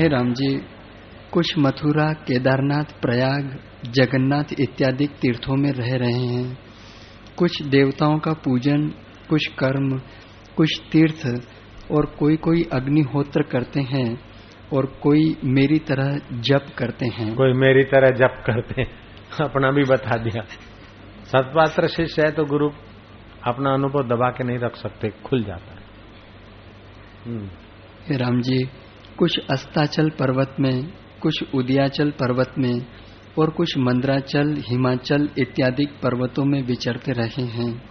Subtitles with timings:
[0.00, 0.58] हे राम जी
[1.32, 6.58] कुछ मथुरा केदारनाथ प्रयाग जगन्नाथ इत्यादि तीर्थों में रह रहे हैं।
[7.36, 8.88] कुछ देवताओं का पूजन
[9.28, 9.98] कुछ कर्म
[10.56, 11.44] कुछ तीर्थ
[11.90, 14.20] और कोई कोई अग्निहोत्र करते हैं
[14.72, 18.90] और कोई मेरी तरह जप करते हैं। कोई मेरी तरह जप करते हैं।
[19.40, 20.42] अपना भी बता दिया।
[21.24, 22.70] सतपात्र शिष्य है तो गुरु
[23.44, 25.80] अपना अनुभव दबा के नहीं रख सकते खुल जाता है।
[27.24, 27.48] हम्म।
[28.16, 28.79] राम जी
[29.20, 30.92] कुछ अस्ताचल पर्वत में,
[31.22, 32.86] कुछ उदयाचल पर्वत में
[33.38, 37.82] और कुछ मंद्राचल, हिमाचल इत्यादि पर्वतों में विचरते रहे हैं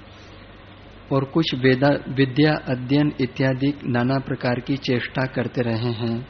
[1.11, 6.27] और कुछ वेदा, विद्या अध्ययन इत्यादि नाना प्रकार की चेष्टा करते रहे हैं,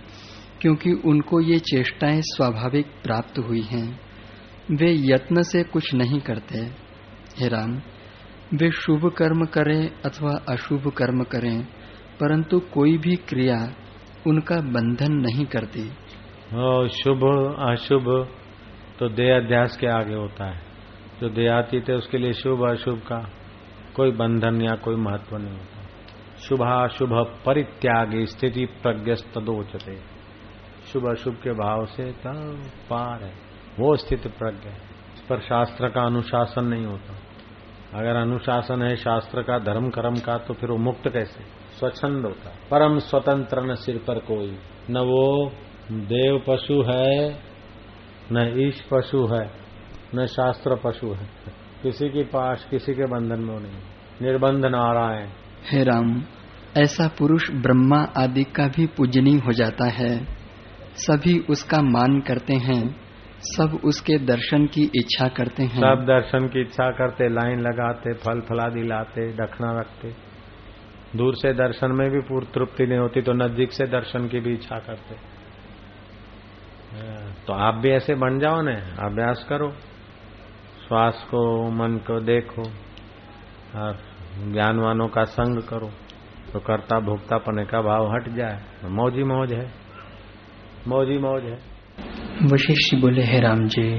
[0.62, 4.00] क्योंकि उनको ये चेष्टाएँ स्वाभाविक प्राप्त हुई हैं।
[4.72, 6.60] वे यत्न से कुछ नहीं करते।
[7.40, 7.82] हे राम,
[8.54, 11.64] वे शुभ कर्म करें अथवा अशुभ कर्म करें,
[12.20, 13.74] परंतु कोई भी क्रिया
[14.30, 15.84] उनका बंधन नहीं करती।
[16.88, 17.22] शुभ,
[17.60, 18.28] अशुभ
[19.00, 20.62] तो देहाध्यास के आगे होता है।
[21.22, 23.30] जो देहातीत है, उसके लिए शुभ, अशुभ का
[23.96, 25.80] कोई बंधन या कोई महत्व नहीं होता।
[26.38, 27.12] शुभाशुभ
[27.46, 29.96] परित्याग, स्थिति प्रज्ञस्तोचते
[30.86, 33.34] शुभ, अशुभ के भाव से तब पार है।
[33.80, 34.70] वो स्थिति प्रज्ञ
[35.14, 37.14] इस पर शास्त्र का अनुशासन नहीं होता।
[38.00, 41.59] अगर अनुशासन है शास्त्र का, धर्म कर्म का तो फिर वो मुक्त कैसे?
[41.80, 44.52] स्वच्छंद होता परम स्वतंत्र न सिर पर कोई।
[44.90, 45.52] न वो
[45.92, 47.30] देव पशु है
[48.32, 49.46] न ईश पशु है
[50.16, 51.28] न शास्त्र पशु है।
[51.84, 53.82] किसी की पास किसी के बंधन में नहीं
[54.22, 55.28] निर्बंध नारायण।
[55.72, 56.10] हे राम
[56.78, 60.14] ऐसा पुरुष ब्रह्मा आदि का भी पूजनीय हो जाता है।
[60.98, 62.84] सभी उसका मान करते हैं
[63.48, 68.42] सब उसके दर्शन की इच्छा करते हैं। सब दर्शन की इच्छा करते लाइन लगाते फल
[68.42, 70.29] फलादि लाते दक्षिणा रखते।
[71.14, 74.54] दूर से दर्शन में भी पूर्ण तृप्ति नहीं होती तो नज़दीक से दर्शन की भी
[74.54, 75.16] इच्छा करते।
[77.46, 79.70] तो आप भी ऐसे बन जाओ ना, अभ्यास करो।
[80.82, 82.64] श्वास को, मन को देखो
[83.80, 83.98] और
[84.46, 85.90] ज्ञानवानों का संग करो
[86.52, 89.66] तो कर्ता भोक्ता पने का भाव हट जाए। मौजी मौज है,
[90.88, 91.58] मौजी मौज है।
[92.46, 93.90] वशिष्ठ बोले, हे राम जी,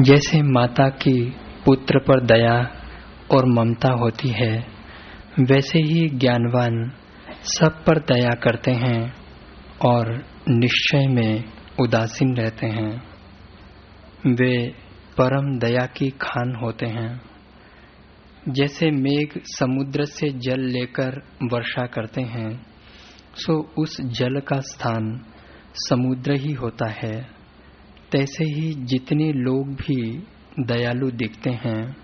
[0.00, 1.18] जैसे माता की
[1.64, 2.56] पुत्र पर दया
[3.30, 4.52] और ममता होती है
[5.40, 6.92] वैसे ही ज्ञानवान
[7.42, 9.14] सब पर दया करते हैं
[9.86, 11.44] और निश्चय में
[11.80, 13.02] उदासीन रहते हैं।
[14.26, 14.68] वे
[15.20, 17.20] परम दया की खान होते हैं।
[18.48, 21.22] जैसे मेघ समुद्र से जल लेकर
[21.52, 22.66] वर्षा करते हैं,
[23.34, 25.22] सो उस जल का स्थान
[25.74, 27.28] समुद्र ही होता है।
[28.12, 30.22] तैसे ही जितने लोग भी
[30.60, 31.96] दयालु दिखते हैं,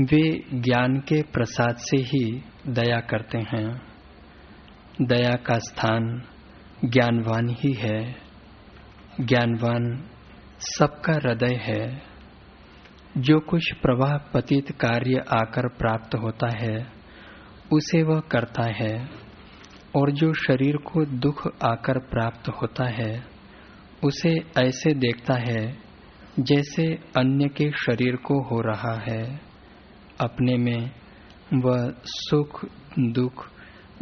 [0.00, 3.82] वे ज्ञान के प्रसाद से ही दया करते हैं।
[5.02, 6.22] दया का स्थान
[6.84, 8.16] ज्ञानवान ही है।
[9.20, 10.08] ज्ञानवान
[10.58, 12.02] सबका हृदय है।
[13.18, 16.86] जो कुछ प्रवाह पतित कार्य आकर प्राप्त होता है,
[17.72, 19.08] उसे वह करता है।
[19.96, 23.24] और जो शरीर को दुख आकर प्राप्त होता है,
[24.04, 25.78] उसे ऐसे देखता है,
[26.38, 29.40] जैसे अन्य के शरीर को हो रहा है।
[30.20, 30.99] अपने में
[31.54, 32.64] वह सुख,
[32.98, 33.48] दुख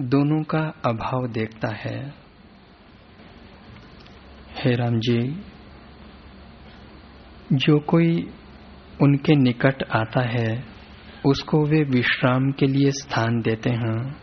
[0.00, 2.14] दोनों का अभाव देखता है।
[4.56, 5.42] हे राम जी,
[7.52, 8.30] जो कोई
[9.02, 10.64] उनके निकट आता है,
[11.26, 14.16] उसको वे विश्राम के लिए स्थान देते हैं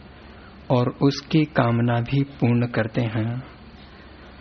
[0.70, 3.44] और उसकी कामना भी पूर्ण करते हैं।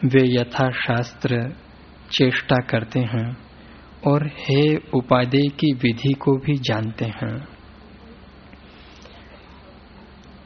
[0.05, 1.57] वे यथाशास्त्र
[2.11, 3.37] चेष्टा करते हैं
[4.07, 7.54] और हे उपादेय की विधि को भी जानते हैं।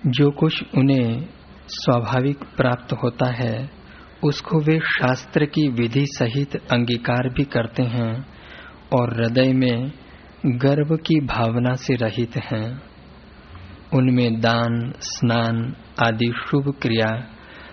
[0.06, 1.26] जो कुछ उन्हें
[1.69, 3.70] स्वाभाविक प्राप्त होता है,
[4.25, 8.26] उसको वे शास्त्र की विधि सहित अंगीकार भी करते हैं
[8.98, 9.92] और हृदय में
[10.47, 12.82] गर्व की भावना से रहित हैं।
[13.94, 17.25] उनमें दान, स्नान आदि शुभ क्रिया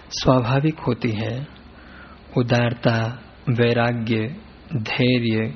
[0.10, 1.48] स्वाभाविक होती है।
[2.38, 4.36] उदारता, वैराग्य,
[4.76, 5.54] धैर्य,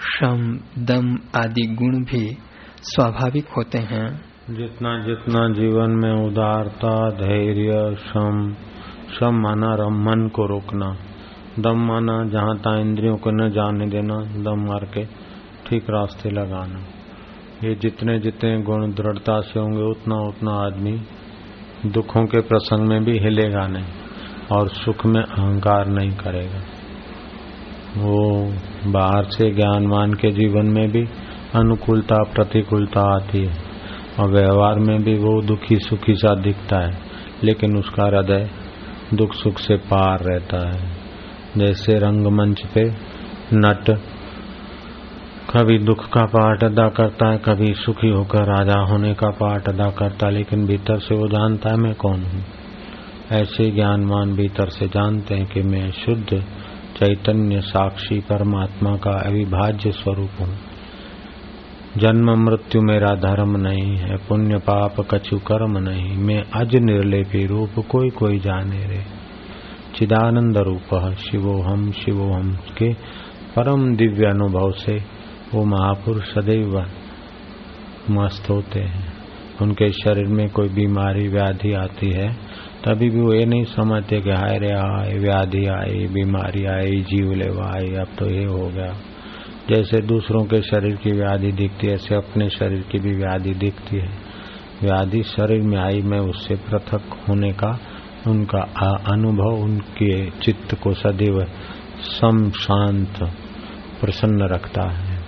[0.00, 2.36] श्रम, दम आदि गुण भी
[2.82, 8.54] स्वाभाविक होते हैं। जितना जितना जीवन में उदारता, धैर्य श्रम
[9.10, 10.96] श्रम माना रम, मन को रोकना,
[11.58, 15.04] दम माना जहाँ तहाँ इंद्रियों को न जाने देना, दम मार के
[15.66, 16.78] ठीक रास्ते लगाना।
[17.68, 21.00] ये जितने जितने गुण दृढ़ता से होंगे, उतना उतना आदमी
[21.86, 23.86] दुखों के प्रसंग में भी हिलेगा नहीं
[24.52, 26.60] और सुख में अहंकार नहीं करेगा।
[27.96, 28.52] वो
[28.92, 31.02] बाहर से ज्ञानवान के जीवन में भी
[31.54, 33.67] अनुकूलता, प्रतिकूलता आती है।
[34.20, 36.98] और व्यवहार में भी वो दुखी सुखी सा दिखता है,
[37.44, 38.50] लेकिन उसका हृदय
[39.14, 40.98] दुख सुख से पार रहता है।
[41.56, 42.84] जैसे रंगमंच पे
[43.54, 43.90] नट
[45.50, 49.90] कभी दुख का पाठ अदा करता है, कभी सुखी होकर राजा होने का पाठ अदा
[49.90, 52.44] करता है, लेकिन भीतर से वो जानता है, मैं कौन हूँ?
[53.32, 56.44] ऐसे ज्ञानवान भीतर से जानते हैं कि मैं शुद्ध
[56.96, 60.67] चैतन्य साक्षी परमात्मा का अविभाज्य स्वरूप हूँ।
[61.96, 67.78] जन्म मृत्यु मेरा धर्म नहीं है, पुण्य पाप कछु कर्म नहीं। मैं अज निर्लेपी रूप
[67.88, 69.02] कोई कोई जाने रे।
[69.96, 72.92] चिदानंद रूप शिवो हम शिवो हम के
[73.56, 74.96] परम दिव्य अनुभव से
[75.54, 76.78] वो महापुरुष सदैव
[78.10, 79.12] मस्त होते हैं।
[79.62, 82.32] उनके शरीर में कोई बीमारी, व्याधि आती है,
[82.84, 87.32] तभी भी वो ये नहीं समझते कि हाय रे आए व्याधि आई बीमारी आई जीव
[87.32, 88.94] लेवा आई अब तो ये हो गया।
[89.70, 93.96] जैसे दूसरों के शरीर की व्याधि दिखती है, ऐसे अपने शरीर की भी व्याधि दिखती
[93.96, 94.08] है।
[94.82, 97.78] व्याधि शरीर में आई, मैं उससे पृथक होने का,
[98.26, 98.60] उनका
[99.12, 101.46] अनुभव, उनके चित्त को सदैव
[102.00, 103.14] सम शांत
[104.00, 105.18] प्रसन्न रखता है।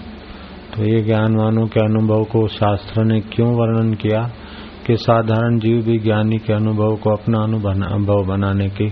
[0.77, 4.31] तो ये ज्ञानवानों के अनुभव को शास्त्र ने क्यों वर्णन किया
[4.87, 8.91] कि साधारण जीव भी ज्ञानी के अनुभव को अपना अनुभव बनाने की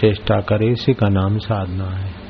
[0.00, 2.25] चेष्टा करे, इसी का नाम साधना है।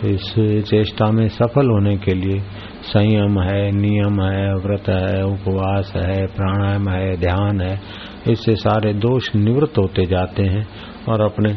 [0.00, 0.34] तो इस
[0.68, 2.40] चेष्टा में सफल होने के लिए
[2.82, 7.80] संयम है, नियम है, व्रत है, उपवास है, प्राणायाम है, ध्यान है,
[8.28, 10.66] इससे सारे दोष निवृत्त होते जाते हैं
[11.08, 11.54] और अपने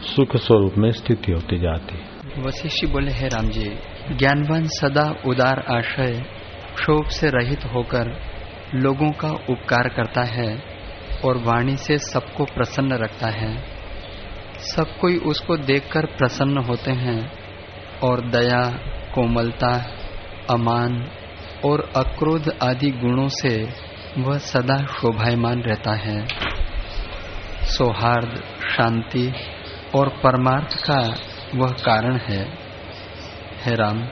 [0.00, 3.70] सुख स्वरूप में स्थिति होती जाती है। वशिष्ठ बोले, है राम जी,
[4.12, 6.24] ज्ञानवान सदा उदार आशय
[6.74, 8.16] क्षोभ से रहित होकर
[8.74, 10.58] लोगों का उपकार करता है
[11.24, 13.77] और वाणी से सबको प्रसन्न रखता है।
[14.58, 17.32] सब कोई उसको देखकर प्रसन्न होते हैं
[18.02, 18.62] और दया,
[19.14, 19.90] कोमलता,
[20.50, 21.10] अमान
[21.64, 23.68] और अक्रोध आदि गुणों से
[24.18, 26.28] वह सदा शोभायमान रहता है।
[27.62, 29.32] सौहार्द, शांति
[29.94, 31.16] और परमार्थ का
[31.54, 32.58] वह कारण है।
[33.64, 34.08] है राम,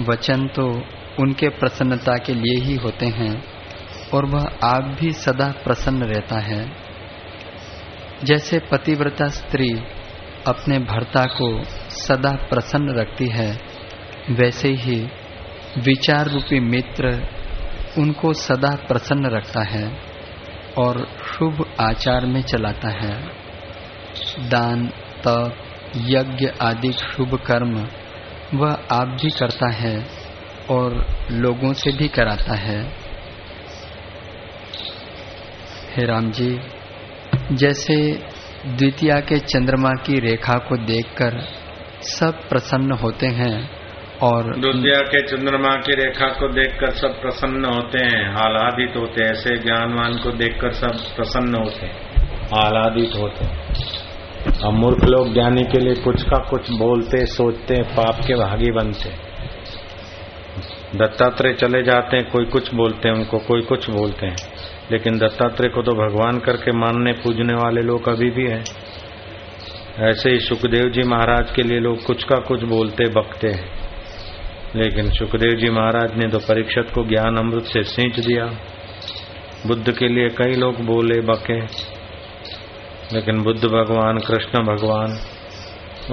[0.00, 0.82] वचन तो
[1.20, 3.44] उनके प्रसन्नता के लिए ही होते हैं
[4.14, 6.79] और वह आप भी सदा प्रसन्न रहता है।
[8.24, 9.68] जैसे पतिव्रता स्त्री
[10.46, 13.60] अपने भर्ता को सदा प्रसन्न रखती है,
[14.30, 15.08] वैसे ही
[15.78, 17.28] विचार रूपी मित्र
[17.98, 19.98] उनको सदा प्रसन्न रखता है
[20.78, 23.28] और शुभ आचार में चलाता है।
[24.48, 24.86] दान,
[25.26, 25.56] तप,
[25.96, 27.88] यज्ञ आदि शुभ कर्म
[28.54, 30.06] वह आप भी करता है
[30.70, 32.82] और लोगों से भी कराता है।
[35.96, 36.60] हे राम जी
[37.52, 37.94] जैसे
[38.66, 41.40] द्वितीया के चंद्रमा की रेखा को देखकर
[42.02, 43.70] सब प्रसन्न होते हैं
[44.22, 49.30] और द्वितीया के चंद्रमा की रेखा को देखकर सब प्रसन्न होते हैं, आह्लादित होते हैं,
[49.30, 51.96] ऐसे ज्ञानवान को देखकर सब प्रसन्न होते हैं,
[52.54, 53.60] आह्लादित होते हैं।
[54.64, 59.10] अब मूर्ख लोग ज्ञानी के लिए कुछ का कुछ बोलते, सोचते, पाप के भागी बनते।
[60.98, 64.36] दत्तात्रेय चले जाते हैं, कोई कुछ बोलते हैं, उनको कोई कुछ बोलते हैं।
[64.92, 68.64] लेकिन दत्तात्रेय को तो भगवान करके मानने पूजने वाले लोग अभी भी हैं।
[69.98, 73.80] ऐसे ही सुखदेव जी महाराज के लिए लोग कुछ का कुछ बोलते, बकते हैं।
[74.76, 78.46] लेकिन सुखदेव जी महाराज ने तो परीक्षत को ज्ञान अमृत से सींच दिया।
[79.66, 81.60] बुद्ध के लिए कई लोग बोले, बके।
[83.12, 85.18] लेकिन बुद्ध भगवान, कृष्ण भगवान,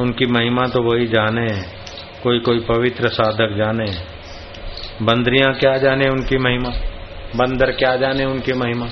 [0.02, 1.48] उनकी महिमा तो वही जाने।
[2.24, 4.18] कोई कोई पवित्र साधक जाने।
[5.06, 6.97] बंदरियाँ क्या जाने उनकी महिमा?
[7.36, 8.86] बंदर क्या जाने उनकी महिमा?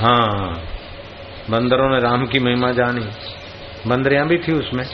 [0.00, 0.62] हाँ
[1.50, 3.06] बंदरों ने राम की महिमा जानी।
[3.86, 4.84] बंदरियाँ भी थी उसमें।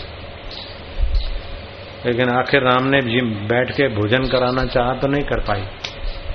[2.06, 5.62] लेकिन आखिर राम ने जी बैठ के भोजन कराना चाहा तो नहीं कर पाई।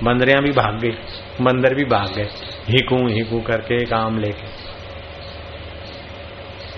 [0.04, 0.92] बंदरियाँ भी भाग गई।
[1.42, 2.28] बंदर भी भाग गए।
[2.70, 4.66] हिकू हिकू करके एक आम लेके।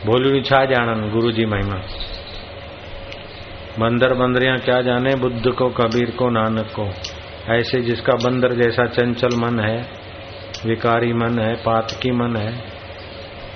[0.06, 1.76] बोलू, छा जानन गुरु जी महिमा।
[3.80, 5.16] बंदर, बंदरियाँ क्या जाने?
[5.16, 6.94] बुद्ध को, कबीर को, नानक को।
[7.50, 9.90] ऐसे जिसका बंदर जैसा चंचल मन है,
[10.66, 12.64] विकारी मन है, पातकी मन है,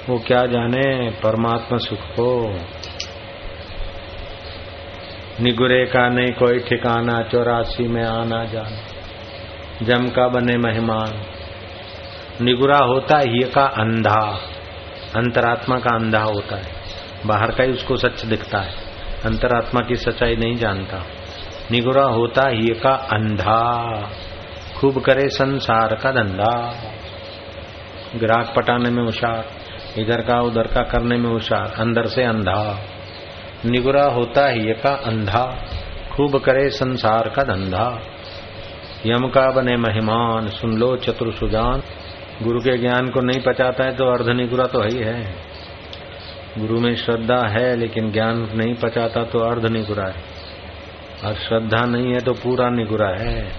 [0.10, 2.60] वो क्या जाने परमात्मा सुख को?
[5.42, 8.82] निगुरे का नहीं कोई ठिकाना, चौरासी में आना जाना,
[9.86, 11.22] जम का बने मेहमान।
[12.42, 14.40] निगुरा होता ही का अंधा,
[15.16, 16.72] अंतरात्मा का अंधा होता है।
[17.26, 18.74] बाहर का ही उसको सच दिखता है,
[19.26, 21.04] अंतरात्मा की सच्चाई नहीं जानता।
[21.72, 23.94] निगुरा होता ही का अंधा।
[24.80, 26.74] खूब करे संसार का धंधा।
[28.16, 29.48] ग्राहक पटाने में होशार
[29.98, 32.80] इधर का उधर का करने में होशार अंदर से अंधा।
[33.66, 35.66] निगुरा होता ही का अंधा,
[36.12, 38.02] खूब करे संसार का धंधा।
[39.06, 41.82] यम का बने मेहमान, सुन लो चतुर सुजान।
[42.44, 45.36] गुरु के ज्ञान को नहीं पचाता है तो अर्ध निगुरा तो ही है।
[46.58, 50.31] गुरु में श्रद्धा है, लेकिन ज्ञान नहीं पचाता तो अर्ध निगुरा है।
[51.26, 53.54] और श्रद्धा नहीं है तो पूरा निगुरा है।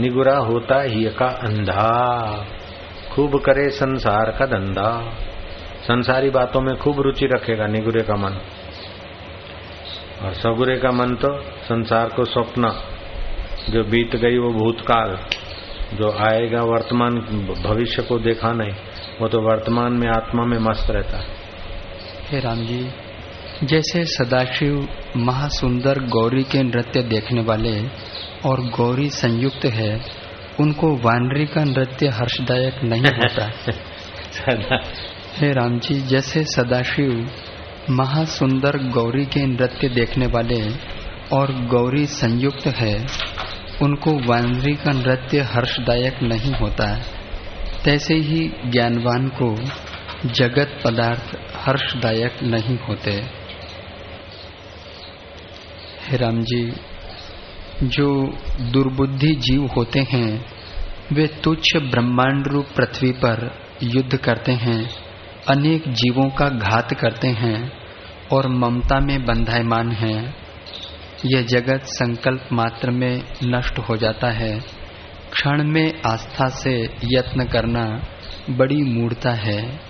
[0.00, 2.46] निगुरा होता ही का अंधा।
[3.12, 5.16] खूब करे संसार का धंधा।
[5.82, 8.32] संसारी बातों में खूब रुचि रखेगा निगुरे का मन।
[10.22, 12.82] और सगुरे का मन तो संसार को स्वप्न।
[13.70, 15.18] जो बीत गई वो भूतकाल।
[15.94, 17.14] जो आएगा वर्तमान
[17.66, 18.72] भविष्य को देखा नहीं,
[19.20, 23.03] वो तो वर्तमान में आत्मा में मस्त रहता है। राम जी।
[23.62, 27.86] जैसे सदाशिव महासुंदर गौरी के नृत्य देखने वाले
[28.46, 30.00] और गौरी संयुक्त है
[30.60, 33.50] उनको वानरी का नृत्य हर्षदायक नहीं होता।
[35.36, 37.30] हे राम जी जैसे सदाशिव
[37.90, 40.68] महासुंदर गौरी के नृत्य देखने वाले
[41.32, 43.06] और गौरी संयुक्त है
[43.82, 47.00] उनको वानरी का नृत्य हर्षदायक नहीं होता।
[47.84, 49.56] तैसे ही ज्ञानवान को
[50.28, 53.43] जगत पदार्थ हर्षदायक नहीं होते।
[56.04, 56.72] हे राम जी,
[57.82, 58.26] जो
[58.60, 60.44] दुर्बुद्धि जीव होते हैं,
[61.12, 64.90] वे तुच्छ ब्रह्मांड रूप पृथ्वी पर युद्ध करते हैं,
[65.48, 67.72] अनेक जीवों का घात करते हैं
[68.32, 70.34] और ममता में बंधायमान हैं।
[71.26, 74.60] यह जगत संकल्प मात्र में नष्ट हो जाता है।
[75.32, 78.02] क्षण में आस्था से यत्न करना
[78.50, 79.80] बड़ी मूर्ता है।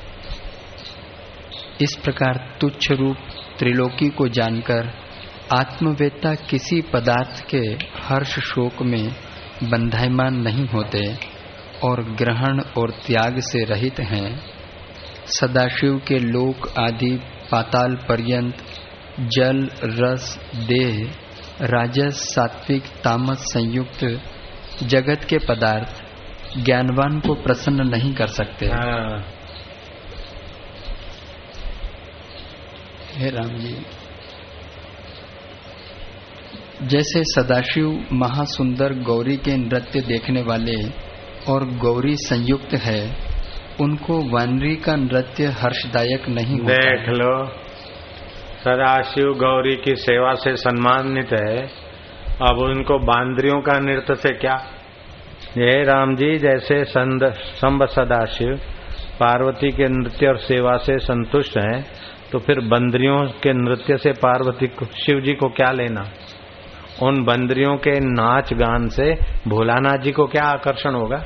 [1.81, 3.17] इस प्रकार तुच्छ रूप
[3.59, 5.04] त्रिलोकी को जानकर
[5.53, 7.63] आत्मवेत्ता किसी पदार्थ के
[8.03, 9.09] हर्ष शोक में
[9.65, 11.19] बंधायमान नहीं होते
[11.85, 14.41] और ग्रहण और त्याग से रहित हैं।
[15.27, 17.21] सदाशिव के लोक आदि
[17.51, 18.57] पाताल पर्यंत
[19.21, 21.11] जल रस देह
[21.61, 24.21] राजस सात्विक तामस संयुक्त
[24.83, 26.05] जगत के पदार्थ
[26.59, 29.25] ज्ञानवान को प्रसन्न नहीं कर सकते। हाँ।
[33.15, 33.87] हे राम जी।
[36.83, 40.75] जैसे सदाशिव महासुंदर गौरी के नृत्य देखने वाले
[41.49, 43.01] और गौरी संयुक्त है,
[43.81, 47.47] उनको वानरी का नृत्य हर्षदायक नहीं होता देख लो,
[48.59, 51.57] सदाशिव गौरी की सेवा से सम्मानित है।
[52.43, 54.57] अब उनको बांद्रियों का नृत्य से क्या?
[55.59, 58.55] ये राम जी, जैसे संब सदाशिव
[59.21, 61.85] पार्वती के नृत्य और सेवा से संतुष्ट हैं
[62.33, 64.67] तो फिर बंदरियों के नृत्य से पार्वती
[64.97, 66.03] शिव जी को क्या लेना?
[67.03, 69.17] उन बंदरियों के नाच गान से
[69.49, 71.25] भोलानाथ जी को क्या आकर्षण होगा?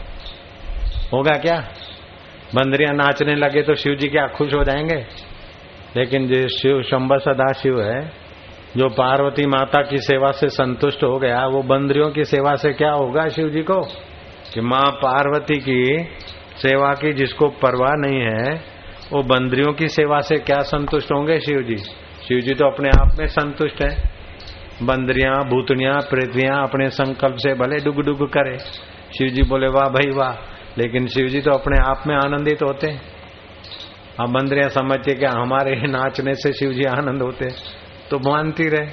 [1.13, 1.69] होगा क्या?
[2.55, 5.07] बंदरिया नाचने लगे तो शिव जी क्या खुश हो जाएँगे?
[5.97, 8.13] लेकिन जो शिव, शंभ सदा शिव है,
[8.77, 12.91] जो पार्वती माता की सेवा से संतुष्ट हो गया, वो बंदरियों की सेवा से क्या
[12.91, 13.81] होगा शिव जी को?
[14.55, 16.09] कि माँ पार्वती की
[16.57, 18.63] सेवा की जिसको परवाह नहीं है,
[19.13, 21.77] वो बंदरियों की सेवा से क्या संतुष्ट होंगे शिव जी?
[22.29, 24.18] शिव जी तो अपने आप में संतुष्ट है।
[24.83, 28.59] बंदरिया, भूतनिया, पृथ्वियाँ अपने संकल्प से भले डुग डुग करे।
[29.19, 32.91] शिव जी बोले, वाह भाई, वाह। लेकिन शिव जी तो अपने आप में आनंदित होते।
[34.21, 37.49] हम बंदरिया समझते कि हमारे नाचने से शिव जी आनंद होते।
[38.11, 38.89] तो मानती रहे।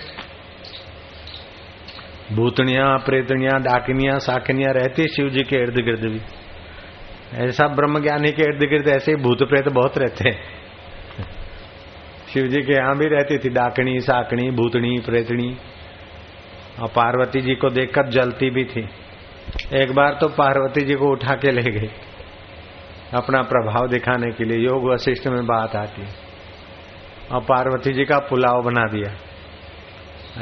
[2.36, 6.22] भूतनिया प्रेतनिया डाकिनिया, साकिनिया रहती शिव जी के इर्द गिर्द भी।
[7.34, 10.44] ऐसा ब्रह्म ज्ञानी के इर्द गिर्द ऐसे ही भूत प्रेत बहुत रहते हैं।
[12.34, 15.58] शिव जी के यहाँ भी रहती थी, डाकनी, साकनी, भूतनी प्रेतनी
[16.80, 18.88] और पार्वती जी को देखकर जलती भी थी।
[19.74, 21.90] एक बार तो पार्वती जी को उठा के ले गई,
[23.14, 26.08] अपना प्रभाव दिखाने के लिए, योग वशिष्ठ में बात आती।
[27.32, 29.12] और पार्वती जी का पुलाव बना दिया।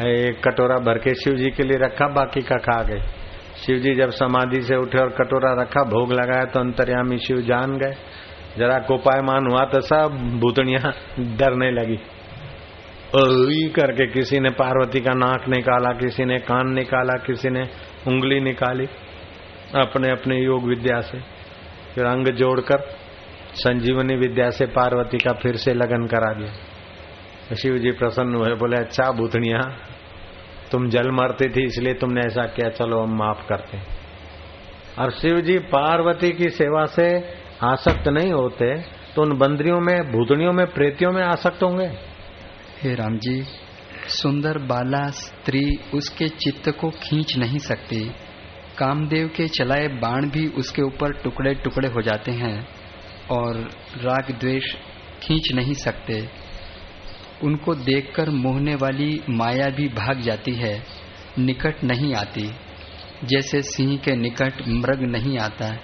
[0.02, 3.02] एक कटोरा भर के शिव जी के लिए रखा, बाकी का खा गए।
[3.58, 7.78] शिव जी जब समाधि से उठे और कटोरा रखा, भोग लगाया तो अंतर्यामी शिव जान
[7.78, 7.96] गए।
[8.58, 10.92] जरा कोपायमान हुआ तो सब भूतनिया
[11.38, 12.00] डरने लगी।
[13.14, 17.62] करके किसी ने पार्वती का नाक निकाला, किसी ने कान निकाला, किसी ने
[18.08, 18.86] उंगली निकाली
[19.76, 21.20] अपने अपने योग विद्या से।
[21.96, 22.80] फिर अंग जोड़कर
[23.56, 28.78] संजीवनी विद्या से पार्वती का फिर से लगन करा दिया। शिव जी प्रसन्न हुए, बोले
[28.78, 29.60] अच्छा भूतनिया,
[30.72, 33.78] तुम जल मरती थी, इसलिए तुमने ऐसा किया, चलो हम माफ़ करते
[35.00, 37.06] और शिव जी पार्वती की सेवा से
[37.64, 38.74] आसक्त नहीं होते
[39.16, 41.88] तो उन बंदरियों में, भूतनियों में, प्रेतियों में आसक्त होंगे।
[42.84, 43.44] हे राम जी,
[44.08, 48.12] सुंदर बाला स्त्री उसके चित्त को खींच नहीं सकती।
[48.78, 52.68] कामदेव के चलाए बाण भी उसके ऊपर टुकड़े टुकड़े हो जाते हैं
[53.32, 53.56] और
[53.98, 54.74] राग द्वेष
[55.22, 56.30] खींच नहीं सकते।
[57.44, 60.84] उनको देखकर मोहने वाली माया भी भाग जाती है,
[61.40, 62.52] निकट नहीं आती।
[63.24, 65.76] जैसे सिंह के निकट मृग नहीं आता,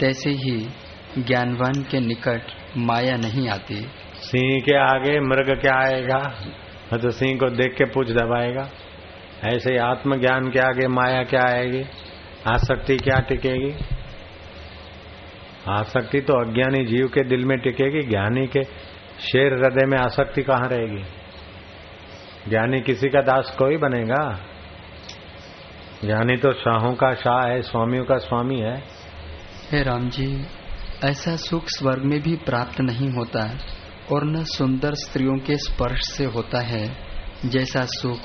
[0.00, 0.68] तैसे ही
[1.18, 2.42] ज्ञानवान के निकट
[2.76, 3.86] माया नहीं आती।
[4.26, 6.18] सिंह के आगे मृग क्या आएगा?
[6.96, 8.70] तो सिंह को देख के पूछ दबाएगा।
[9.44, 11.84] ऐसे ही आत्मज्ञान के आगे माया क्या आएगी?
[12.48, 13.74] आसक्ति क्या टिकेगी?
[15.68, 18.64] आसक्ति तो अज्ञानी जीव के दिल में टिकेगी, ज्ञानी के
[19.20, 21.04] शेर हृदय में आसक्ति कहाँ रहेगी?
[22.48, 24.38] ज्ञानी किसी का दास कोई बनेगा?
[26.04, 28.76] ज्ञानी तो शाहों का शाह है, स्वामियों का स्वामी है।
[29.72, 30.46] हे राम जी,
[31.04, 33.58] ऐसा सुख स्वर्ग में भी प्राप्त नहीं होता
[34.12, 36.96] और न सुंदर स्त्रियों के स्पर्श से होता है,
[37.44, 38.18] जैसा सुख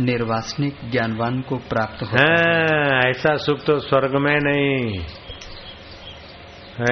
[0.00, 5.00] निर्वासनिक ज्ञानवान को प्राप्त होता है, ऐसा सुख तो स्वर्ग में नहीं।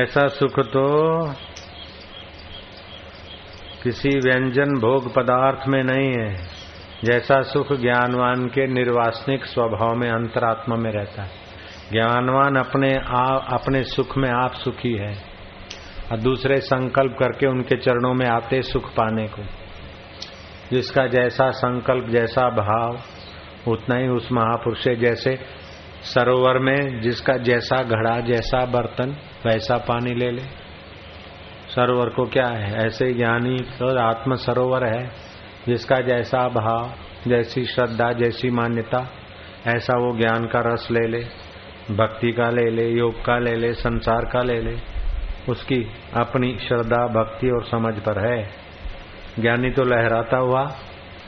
[0.00, 0.84] ऐसा सुख तो
[3.82, 6.36] किसी व्यंजन भोग पदार्थ में नहीं है।
[7.04, 11.30] जैसा सुख ज्ञानवान के निर्वासनिक स्वभाव में, अंतरात्मा में रहता है।
[11.92, 15.31] ज्ञानवान अपने आप, अपने सुख में आप सुखी है।
[16.12, 19.42] और दूसरे संकल्प करके उनके चरणों में आते सुख पाने को।
[20.72, 22.98] जिसका जैसा संकल्प, जैसा भाव,
[23.72, 25.38] उतना ही उस महापुरुष से जैसे
[26.02, 29.10] सरोवर में जिसका जैसा घड़ा, जैसा बर्तन,
[29.46, 30.42] वैसा पानी ले ले।
[31.74, 32.86] सरोवर को क्या है?
[32.86, 35.10] ऐसे ज्ञानी तो आत्म सरोवर है।
[35.68, 36.92] जिसका जैसा भाव,
[37.28, 39.10] जैसी श्रद्धा, जैसी मान्यता,
[39.66, 41.24] ऐसा वो ज्ञान का रस ले ले।
[41.94, 44.91] भक्ति का ले ले, योग का ले ले, संसार का ले ले।
[45.48, 48.50] उसकी अपनी श्रद्धा, भक्ति और समझ पर है।
[49.38, 50.64] ज्ञानी तो लहराता हुआ,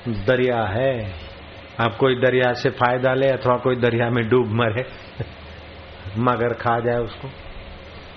[0.09, 1.13] दरिया है।
[1.81, 4.87] अब कोई दरिया से फ़ायदा ले अथवा कोई दरिया में डूब मरे,
[6.19, 7.29] मगर खा जाए उसको।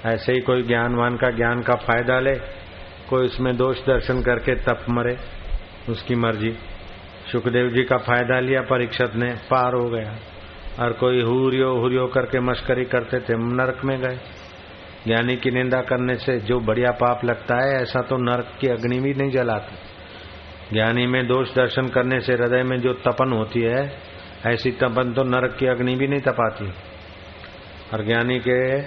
[0.09, 2.35] ऐसे ही कोई ज्ञानवान का ज्ञान का फ़ायदा ले,
[3.09, 5.17] कोई उसमें दोष दर्शन करके तप मरे,
[5.89, 6.55] उसकी मर्ज़ी।
[7.31, 10.15] सुखदेव जी का फ़ायदा लिया, परीक्षत ने, पार हो गया।
[10.79, 14.19] और कोई हुरियो हुरियो करके मस्करी करते थे, नरक में गए।
[15.07, 18.99] ज्ञानी की निंदा करने से जो बढ़िया पाप लगता है, ऐसा तो नरक की अग्नि
[18.99, 19.75] भी नहीं जलाती।
[20.73, 23.99] ज्ञानी में दोष दर्शन करने से हृदय में जो तपन होती है,
[24.47, 26.73] ऐसी तपन तो नरक की अग्नि भी नहीं तपाती।
[27.93, 28.81] और ज्ञानी के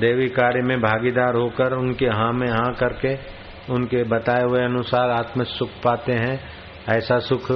[0.00, 3.14] देवी कार्य में भागीदार होकर उनके हाँ में हाँ करके
[3.72, 6.40] उनके बताए हुए अनुसार आत्म सुख पाते हैं,
[6.88, 7.52] ऐसा सुख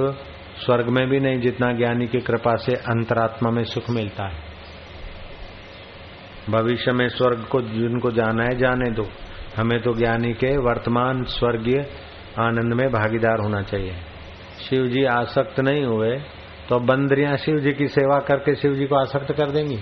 [0.57, 4.48] स्वर्ग में भी नहीं जितना ज्ञानी की कृपा से अंतरात्मा में सुख मिलता है।
[6.50, 9.06] भविष्य में स्वर्ग को जिनको जाना है जाने दो
[9.56, 11.80] हमें तो ज्ञानी के वर्तमान स्वर्गीय
[12.40, 13.96] आनंद में भागीदार होना चाहिए
[14.60, 16.16] शिव जी आसक्त नहीं हुए
[16.68, 19.76] तो बंदरियां शिव जी की सेवा करके शिव जी को आसक्त कर देंगी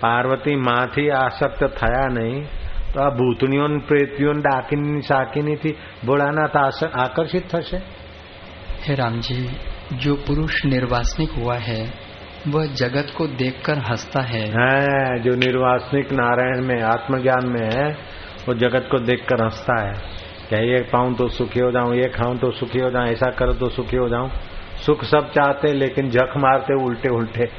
[0.00, 2.42] पार्वती माँ थी आसक्त थया नहीं
[2.90, 5.72] तो આ ભૂતણીઓ પ્રેતીઓ ડાકીની સાકીની થી
[6.06, 6.60] ભોળાનાથ
[6.96, 7.80] આકર્ષિત થશે
[8.80, 9.36] हे राम जी
[9.96, 11.78] जो पुरुष निर्वासनिक हुआ है
[12.47, 17.87] वह जगत को देखकर हंसता है। है, जो निर्वासनिक नारायण में, आत्मज्ञान में है,
[18.47, 19.93] वो जगत को देखकर हंसता है।
[20.49, 23.53] क्या ये पाऊँ तो सुखी हो जाऊँ, ये खाऊं तो सुखी हो जाऊँ, ऐसा करो
[23.53, 24.29] तो सुखी हो जाऊँ।
[24.85, 27.49] सुख सब चाहते, लेकिन जख मारते उल्टे उल्टे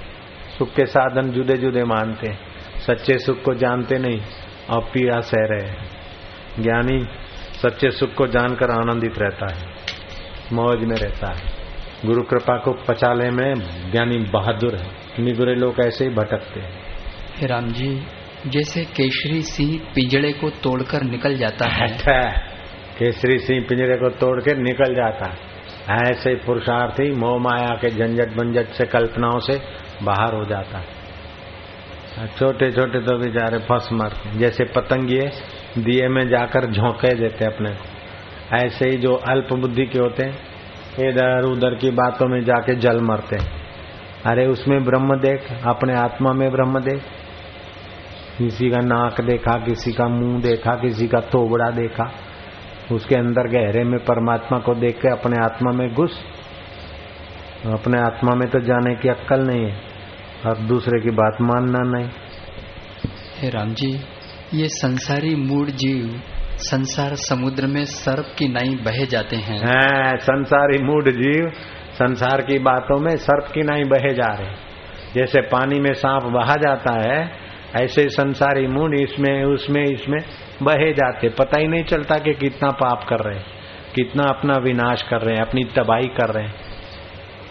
[0.59, 2.35] सुख के साधन जुदे जुदे मानते।
[2.87, 4.20] सच्चे सुख को जानते नहीं
[4.70, 7.03] और पीड़ा सह रहे ज्ञानी
[7.62, 9.66] सच्चे सुख को जानकर आनंदित रहता है,
[10.53, 11.54] मौज में रहता है।
[12.05, 13.55] गुरु कृपा को पचाले में
[13.93, 17.88] ज्ञानी बहादुर है। निगुरे लोग ऐसे ही भटकते हैं। राम जी
[18.47, 22.21] जैसे केसरी सिंह पिंजड़े को तोड़कर निकल जाता है। अच्छा
[22.99, 25.53] केसरी सिंह पिंजड़े को तोड़ के निकल जाता है।
[26.03, 29.59] ऐसे पुरुषार्थी मोह माया के झंझट बंझट से कल्पनाओं से
[30.03, 35.31] बाहर हो जाता है। छोटे छोटे तो बेचारे फंस मरते जैसे पतंगिए
[35.79, 40.54] दिए में जाकर झोंके देते अपने को। ऐसे ही जो अल्प बुद्धि के होते हैं
[41.00, 43.64] इधर उधर की बातों में जाके जल मरते
[44.26, 47.02] अरे उसमें ब्रह्म देख, अपने आत्मा में ब्रह्म देख।
[48.38, 52.12] किसी का नाक देखा, किसी का मुँह देखा, किसी का तोबड़ा देखा।
[52.92, 56.24] उसके अंदर गहरे में परमात्मा को देख के अपने आत्मा में घुस।
[57.66, 59.80] अपने आत्मा में तो जाने की अक्कल नहीं है।
[60.46, 62.09] और दूसरे की बात मानना नहीं।
[63.38, 64.00] हे राम जी,
[64.54, 66.20] ये संसारी मूड जीव
[66.64, 71.48] संसार समुद्र में सर्प की नाई बहे जाते हैं। है, संसारी मूड जीव
[71.92, 74.53] संसार की बातों में सर्प की नाई बहे जा रहे
[75.14, 77.18] जैसे पानी में सांप बहा जाता है
[77.77, 80.18] ऐसे संसारी मूड इसमें उसमें इसमें
[80.62, 83.44] बहे जाते पता ही नहीं चलता कि कितना पाप कर रहे हैं
[83.94, 86.55] कितना अपना विनाश कर रहे हैं अपनी तबाही कर रहे हैं।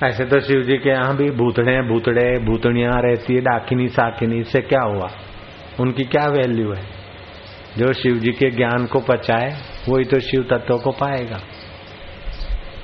[0.03, 4.61] ऐसे तो शिव जी के यहाँ भी भूतड़े भूतड़े भूतड़िया रहती है डाकिनी साकिनी इससे
[4.61, 5.09] क्या हुआ?
[5.79, 6.92] उनकी क्या वैल्यू है?
[7.77, 9.49] जो शिव जी के ज्ञान को पचाए,
[9.89, 11.37] वही तो शिव तत्व को पाएगा।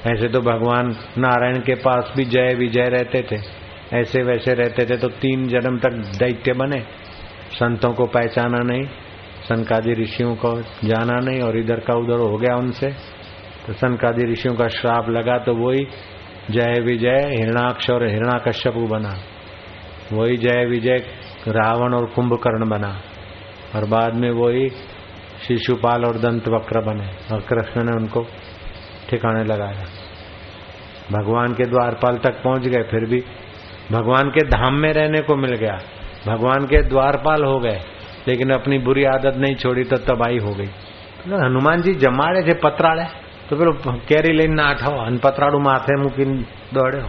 [0.07, 3.59] ऐसे तो भगवान नारायण के पास भी जय विजय रहते थे।
[3.97, 6.79] ऐसे वैसे रहते थे तो तीन जन्म तक दैत्य बने।
[7.51, 8.83] संतों को पहचाना नहीं,
[9.49, 12.87] सनकादि ऋषियों को जाना नहीं और इधर का उधर हो गया उनसे।
[13.67, 15.87] तो सनकादि ऋषियों का श्राप लगा तो वही
[16.51, 19.19] जय विजय, हिरणाक्ष और हिरणाकश्यपु बना।
[20.13, 20.97] वही जय विजय,
[21.47, 23.01] रावण और कुंभकर्ण बना।
[23.76, 24.68] और बाद में वही
[25.46, 28.22] शिशुपाल और दंत वक्र बने और कृष्ण ने उनको
[29.10, 29.86] ठिकाने लगाया
[31.12, 33.20] भगवान के द्वारपाल तक पहुंच गए फिर भी
[33.92, 35.76] भगवान के धाम में रहने को मिल गया
[36.26, 37.80] भगवान के द्वारपाल हो गए
[38.28, 40.66] लेकिन अपनी बुरी आदत नहीं छोड़ी तो तबाही हो गई
[41.24, 43.04] तो हनुमान जी जमाड़े थे पत्राड़े
[43.50, 43.70] तो फिर
[44.08, 46.36] कैरी लेन ना आठो अन पत्राड़ू माथे મૂકીને
[46.72, 47.08] દોડ્યો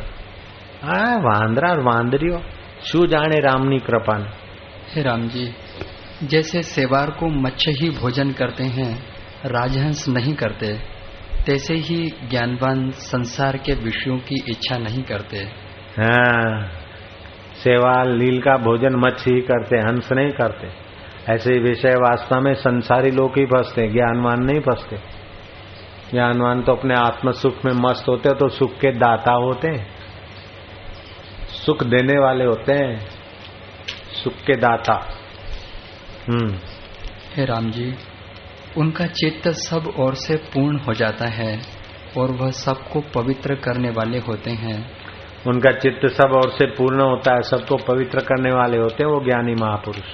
[0.83, 2.39] હા વાંદરા વાંદરીઓ
[2.81, 4.29] શું જાણે રામની કૃપાને
[4.89, 5.43] हे राम जी
[6.24, 9.02] जैसे सेवार को मच्छी ही भोजन करते हैं,
[9.46, 10.74] राजहंस नहीं करते,
[11.46, 15.38] तैसे ही ज्ञानवान संसार के विषयों की इच्छा नहीं करते।
[15.98, 16.70] हाँ
[17.54, 20.68] सेवा लील का भोजन मच्छी ही करते, हंस नहीं करते।
[21.32, 24.96] ऐसे विषय वास्तव में संसारी लोग ही फंसते, ज्ञानवान नहीं फंसते।
[26.10, 29.88] ज्ञानवान तो अपने आत्म सुख में मस्त होते हैं तो सुख के दाता होते हैं।
[31.46, 32.96] सुख देने वाले होते हैं,
[34.22, 35.19] सुख के दाता।
[37.36, 37.94] हे राम जी
[38.76, 41.62] उनका चित्त सब ओर से पूर्ण हो जाता है
[42.18, 44.90] और वह सबको पवित्र करने वाले होते हैं।
[45.46, 49.24] उनका चित्त सब ओर से पूर्ण होता है सबको पवित्र करने वाले होते हैं वो
[49.24, 50.06] ज्ञानी महापुरुष।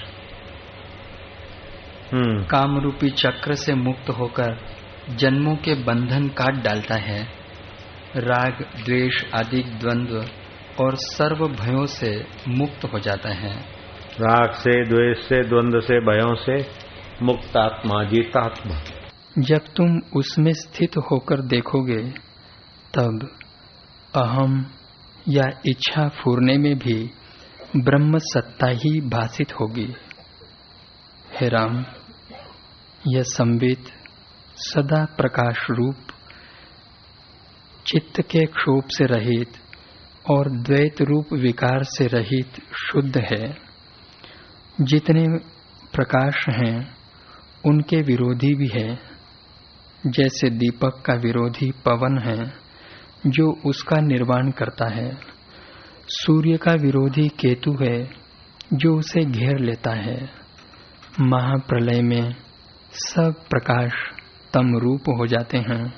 [2.12, 4.58] हम्म। काम रूपी चक्र से मुक्त होकर
[5.10, 7.28] जन्मों के बंधन काट डालता है।
[8.16, 10.24] राग द्वेष आदि द्वंद्व
[10.84, 13.75] और सर्व भयों से मुक्त हो जाता है।
[14.20, 16.70] राग से, द्वेष से, द्वंद्व से, भयों से
[17.22, 18.80] मुक्त आत्मा जीतात्मा।
[19.38, 22.10] जब तुम उसमें स्थित होकर देखोगे,
[22.94, 23.38] तब
[24.14, 24.66] अहम
[25.28, 27.10] या इच्छा फूरने में भी
[27.76, 29.94] ब्रह्म सत्ता ही भाषित होगी।
[31.40, 31.84] हे राम,
[33.08, 33.84] यह संबित
[34.56, 35.96] सदा प्रकाश रूप
[37.86, 39.52] चित्त के क्षोभ से रहित
[40.30, 43.65] और द्वैत रूप विकार से रहित शुद्ध है।
[44.80, 45.26] जितने
[45.92, 46.96] प्रकाश हैं,
[47.66, 48.98] उनके विरोधी भी है।
[50.06, 52.52] जैसे दीपक का विरोधी पवन है,
[53.26, 55.18] जो उसका निर्माण करता है।
[56.08, 58.10] सूर्य का विरोधी केतु है,
[58.72, 60.30] जो उसे घेर लेता है।
[61.20, 62.34] महाप्रलय में
[62.92, 63.92] सब प्रकाश
[64.52, 65.88] तम रूप हो जाते हैं,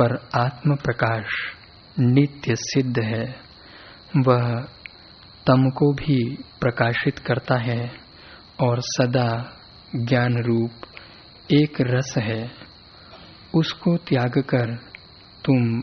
[0.00, 1.24] पर आत्म प्रकाश
[2.00, 3.36] नित्य सिद्ध है।
[4.16, 4.68] वह
[5.48, 7.92] तम को भी प्रकाशित करता है
[8.60, 9.60] और सदा
[9.96, 10.70] ज्ञान रूप
[11.52, 12.50] एक रस है।
[13.54, 14.76] उसको त्याग कर
[15.44, 15.82] तुम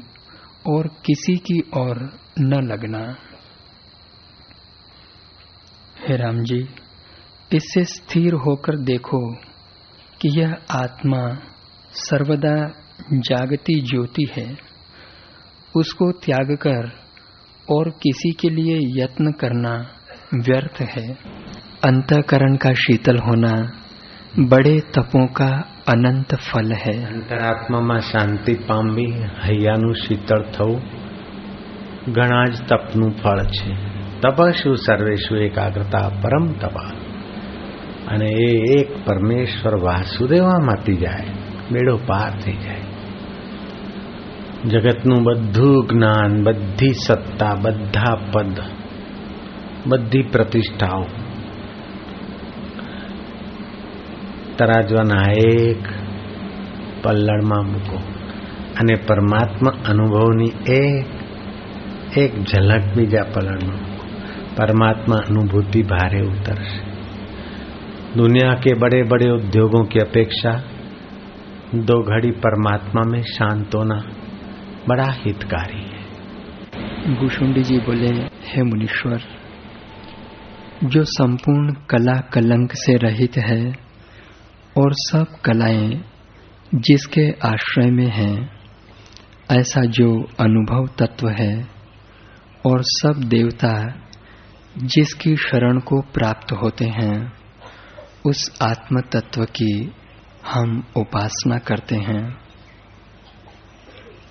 [0.74, 3.16] और किसी की ओर न लगना।
[6.08, 6.70] हे राम जी,
[7.54, 9.36] इससे स्थिर होकर देखो
[10.22, 11.38] कि यह आत्मा
[11.92, 12.74] सर्वदा
[13.14, 14.58] जागती ज्योति है।
[15.76, 17.05] उसको त्याग कर
[17.69, 19.75] और किसी के लिए यत्न करना
[20.45, 21.07] व्यर्थ है
[21.83, 23.53] अंतकरण का शीतल होना
[24.49, 25.51] बड़े तपों का
[25.87, 29.07] અનંત ફલ હે અંતરાત્મામાં શાંતિ પામવી
[29.45, 30.81] હૈયાનું શીતળ થવું
[32.13, 33.73] ઘણા જ તપનું ફળ છે
[34.21, 36.93] તપસ્ુ સર્વેશુ એકાગ્રતા પરમ તપા
[38.09, 41.33] અને એ એક પરમેશ્વર વાસુદેવામાંથી જાય
[41.71, 42.84] બેડો પાર થઈ જાય
[44.65, 48.59] જગતનું બધું જ્ઞાન બધી સત્તા બધા પદ
[49.89, 51.05] બધી પ્રતિષ્ઠાઓ
[54.57, 55.85] તરાજવાના એક
[57.03, 58.03] પલ્લળમાં મૂકો
[58.81, 61.07] અને પરમાત્મા અનુભવની એક
[62.19, 64.01] એક ઝલક બીજા પલળમાં મૂકો
[64.57, 66.79] परमात्मा अनुभूति भारे उतरसे
[68.17, 70.53] दुनिया के बड़े बड़े उद्योगों की अपेक्षा
[71.83, 73.99] दो घड़ी परमात्मा में शांत होना
[74.88, 75.96] बड़ा हितकारी है।
[77.16, 78.08] भूषुंडी जी बोले,
[78.44, 79.22] हे मुनीश्वर,
[80.84, 83.72] जो संपूर्ण कला कलंक से रहित है
[84.78, 86.06] और सब कलाएँ
[86.76, 88.60] जिसके आश्रय में हैं,
[89.52, 91.68] ऐसा जो अनुभव तत्व है
[92.66, 94.02] और सब देवता
[94.78, 97.34] जिसकी शरण को प्राप्त होते हैं,
[98.26, 99.92] उस आत्म तत्व की
[100.54, 102.45] हम उपासना करते हैं।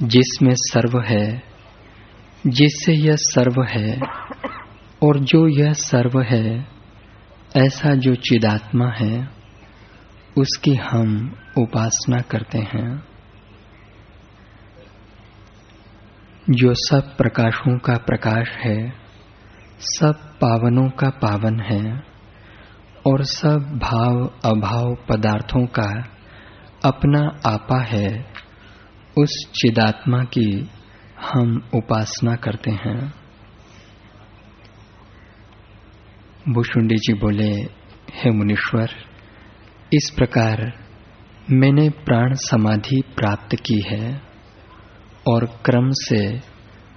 [0.03, 1.43] जिसमें सर्व है,
[2.47, 4.01] जिससे यह सर्व है,
[5.03, 6.69] और जो यह सर्व है,
[7.57, 9.29] ऐसा जो चिदात्मा है,
[10.39, 13.05] उसकी हम उपासना करते हैं।
[16.51, 18.93] जो सब प्रकाशों का प्रकाश है,
[19.81, 22.03] सब पावनों का पावन है,
[23.07, 26.09] और सब भाव अभाव पदार्थों का
[26.85, 28.34] अपना आपा है
[29.19, 30.69] उस चिदात्मा की
[31.33, 33.13] हम उपासना करते हैं।
[36.49, 37.51] भूषुंडी जी बोले,
[38.15, 38.91] हे मुनीश्वर,
[39.95, 40.73] इस प्रकार
[41.51, 44.23] मैंने प्राण समाधि प्राप्त की है
[45.29, 46.41] और क्रम से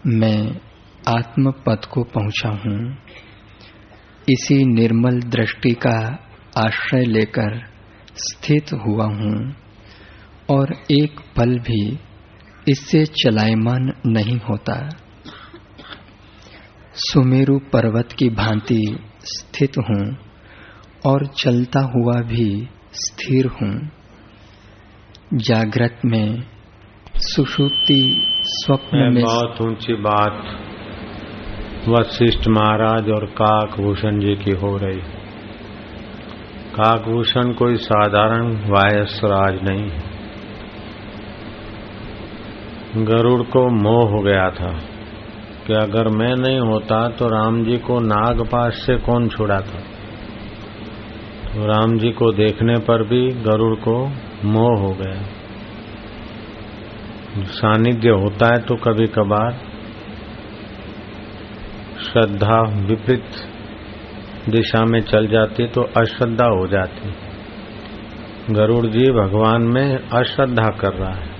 [0.05, 0.61] मैं
[1.07, 2.97] आत्म पद को पहुँचा हूँ।
[4.29, 6.19] इसी निर्मल दृष्टि का
[6.57, 7.67] आश्रय लेकर
[8.15, 9.55] स्थित हुआ हूँ
[10.49, 12.06] और एक पल भी
[12.69, 14.89] इससे चलायमान नहीं होता।
[16.93, 20.17] सुमेरु पर्वत की भांति स्थित हूँ
[21.05, 23.89] और चलता हुआ भी स्थिर हूँ।
[25.33, 26.43] जागृत में
[27.15, 30.43] सुषुप्ति स्वप्न में बहुत ऊँची बात
[31.89, 35.01] वशिष्ठ महाराज और काकभूषण जी की हो रही।
[36.75, 40.16] काकभूषण कोई साधारण वायसराज नहीं।
[42.97, 44.69] गरुड़ को मोह हो गया था
[45.67, 49.79] कि अगर मैं नहीं होता तो राम जी को नागपाश से कौन छुड़ाता?
[51.47, 53.95] तो राम जी को देखने पर भी गरुड़ को
[54.45, 55.21] मोह हो गया।
[57.43, 59.51] सानिध्य होता है तो कभी कभार
[62.03, 63.29] श्रद्धा विपरीत
[64.49, 67.13] दिशा में चल जाती तो अश्रद्धा हो जाती।
[68.53, 71.36] गरुड़ जी भगवान में अश्रद्धा कर रहा है।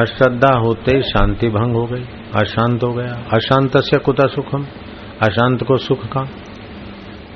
[0.00, 2.04] अश्रद्धा होते ही शांति भंग हो गई।
[2.36, 4.66] अशांत हो गया। अशांत से कुता सुखम?
[5.22, 6.28] अशांत को सुख का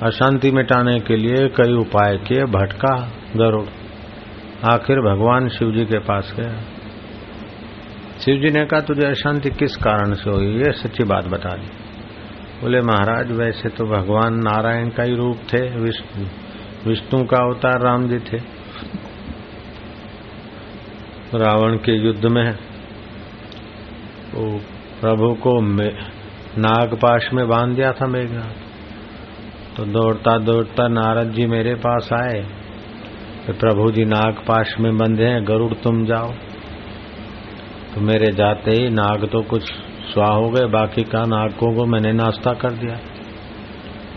[0.02, 3.66] अशांति मिटाने के लिए कई उपाय किए, भटका गरुड़।
[4.72, 6.60] आखिर भगवान शिव जी के पास गया।
[8.20, 10.56] शिव जी ने कहा, तुझे अशांति किस कारण से हुई?
[10.56, 11.66] ये सच्ची बात बता दी।
[12.62, 16.26] बोले, महाराज, वैसे तो भगवान नारायण का ही रूप थे, विष्णु
[16.86, 18.55] विष्णु का अवतार राम जी थे।
[21.34, 22.50] रावण के युद्ध में,
[24.34, 24.44] वो
[25.00, 25.60] प्रभु को
[26.58, 32.40] नागपाश में बाँध दिया था मेघनाथ। तो दौड़ता दौड़ता नारद जी मेरे पास आए
[33.46, 36.30] तो प्रभु जी नागपाश में बंधे हैं, गरुड़ तुम जाओ।
[37.94, 39.62] तो मेरे जाते ही नाग तो कुछ
[40.06, 42.96] स्वा हो गए, बाकी का नागों को मैंने नाश्ता कर दिया।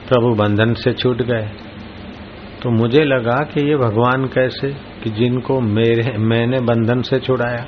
[0.10, 1.50] प्रभु बंधन से छूट गए।
[2.64, 7.66] तो मुझे लगा कि ये भगवान कैसे कि जिनको मेरे, मैंने बंधन से छुड़ाया।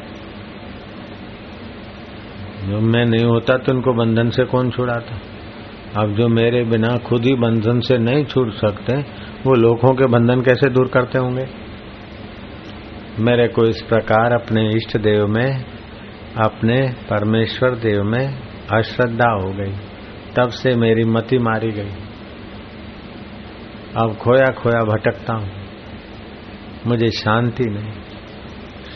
[2.70, 5.20] जो मैं नहीं होता तो उनको बंधन से कौन छुड़ाता?
[6.02, 8.94] अब जो मेरे बिना खुद ही बंधन से नहीं छूट सकते,
[9.46, 11.46] वो लोगों के बंधन कैसे दूर करते होंगे?
[13.20, 15.66] मेरे को इस प्रकार अपने इष्ट देव में,
[16.46, 18.40] अपने परमेश्वर देव में
[18.74, 19.74] अश्रद्धा हो गई।
[20.36, 21.92] तब से मेरी मति मारी गई।
[23.98, 25.61] अब खोया खोया भटकता हूँ।
[26.88, 27.92] मुझे शांति नहीं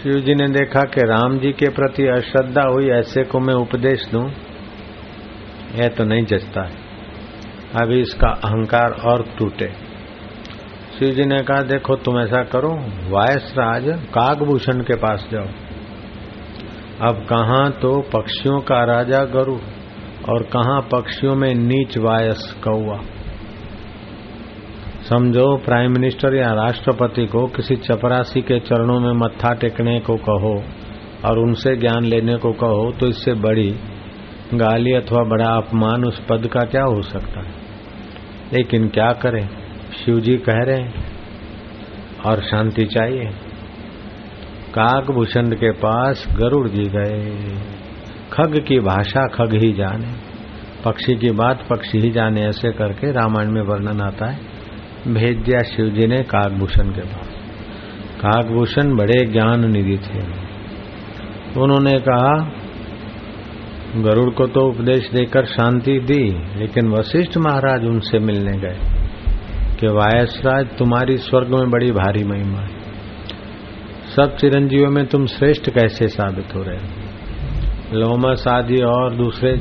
[0.04, 4.08] शिव जी ने देखा कि राम जी के प्रति अश्रद्धा हुई, ऐसे को मैं उपदेश
[4.12, 4.30] दूँ।
[5.76, 6.76] यह तो नहीं जचता है।
[7.82, 9.70] अभी इसका अहंकार और टूटे।
[11.00, 12.70] शिव जी ने कहा, देखो, तुम ऐसा करो,
[13.10, 15.48] वायस राज, कागभूषण के पास जाओ।
[17.10, 19.62] अब कहा तो पक्षियों का राजा गरुड़,
[20.30, 22.98] और कहा पक्षियों में नीच वायस कौआ
[25.10, 30.64] समझो प्राइम मिनिस्टर या राष्ट्रपति को किसी चपरासी के चरणों में मत्था टेकने को कहो
[31.26, 33.76] और उनसे ज्ञान लेने को कहो तो इससे बड़ी
[34.54, 37.52] गाली अथवा बड़ा अपमान उस पद का क्या हो सकता है?
[38.54, 39.50] लेकिन क्या करें?
[40.06, 40.94] शिव जी कह रहे हैं,
[42.26, 43.26] और शांति चाहिए।
[44.74, 47.38] काकभूषण के पास गरुड़ जी गए।
[48.34, 50.08] खग की भाषा खग ही जाने,
[50.86, 54.55] पक्षी की बात पक्षी ही जाने, ऐसे करके रामायण में वर्णन आता है।
[55.08, 57.28] भेज दिया शिव जी ने काकभूषण के पास।
[58.22, 60.20] काकभूषण बड़े ज्ञान निधि थे।
[61.62, 62.52] उन्होंने कहा,
[63.96, 66.24] गरुड़ को तो उपदेश देकर शांति दी,
[66.60, 68.80] लेकिन वशिष्ठ महाराज उनसे मिलने गए
[69.80, 72.76] कि वायसराज तुम्हारी स्वर्ग में बड़ी भारी महिमा है।
[74.16, 77.06] सब चिरंजीवियों में तुम श्रेष्ठ कैसे साबित हो रहे
[77.94, 79.58] लोमस आदि और दूसरे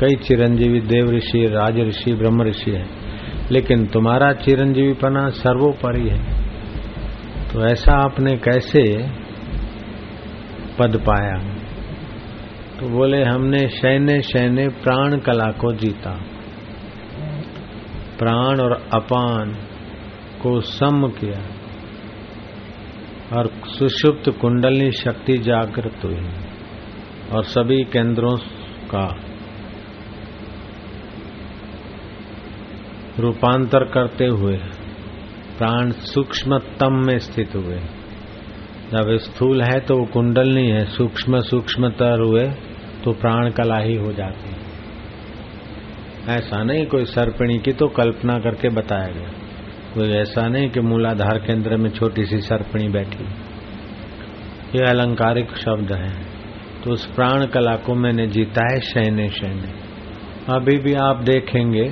[0.00, 3.05] कई चिरंजीवी देव ऋषि, राज ऋषि, ब्रह्म ऋषि है।
[3.50, 6.46] लेकिन तुम्हारा चिरंजीवीपना सर्वोपरि है।
[7.52, 9.08] तो ऐसा आपने कैसे
[10.78, 11.54] पद पाया?
[12.80, 16.20] तो बोले, हमने शैन्य शैन्य प्राण कला को जीता।
[18.18, 19.56] प्राण और अपान
[20.42, 21.42] को सम किया
[23.36, 26.28] और सुषुप्त कुंडलनी शक्ति जागृत हुई
[27.32, 28.36] और सभी केंद्रों
[28.94, 29.25] का
[33.20, 34.56] रूपांतर करते हुए,
[35.58, 37.78] प्राण सूक्ष्मतम में स्थित हुए।
[38.90, 42.44] जब स्थूल है तो वो कुंडल नहीं है, सूक्ष्म सूक्ष्मतर हुए
[43.04, 44.64] तो प्राण कला ही हो जाती है।
[46.36, 49.30] ऐसा नहीं कोई सर्पिणी की तो कल्पना करके बताया गया।
[49.94, 53.24] कोई ऐसा नहीं कि मूलाधार केंद्र में छोटी सी सर्पिणी बैठी
[54.74, 56.14] ये अलंकारिक शब्द है।
[56.84, 59.70] तो उस प्राण कला को मैंने जीता है शैने शैने
[60.48, 61.84] अभी भी आप देखेंगे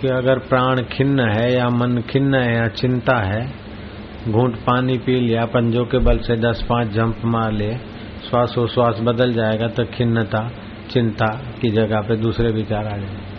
[0.00, 3.64] कि अगर प्राण खिन्न है या मन खिन्न है या चिंता है,
[4.28, 7.78] घूंट पानी पी लिया, पंजों के बल से दस पाँच जंप मार लिए
[8.30, 10.50] श्वासोश्वास बदल जाएगा तो खिन्नता,
[10.90, 11.26] चिंता
[11.60, 13.34] की जगह पे दूसरे विचार आ जाएँगे।